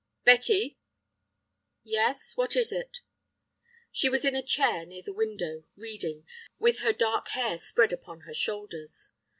[0.23, 0.79] "Betty."
[1.83, 3.01] "Yes, what is it?"
[3.91, 6.25] She was in a chair near the window, reading,
[6.57, 9.11] with her dark hair spread upon her shoulders.